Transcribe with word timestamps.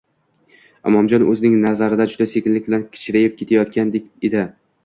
Inomjon 0.91 1.25
uning 1.33 1.57
nazarida 1.65 2.07
juda 2.13 2.29
sekinlik 2.33 2.67
bilan 2.71 2.89
kichrayib 2.97 3.37
borayotgandek 3.43 4.09
edi 4.31 4.43